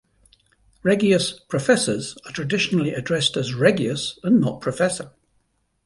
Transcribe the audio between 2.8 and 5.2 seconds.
addressed as "Regius" and not "Professor".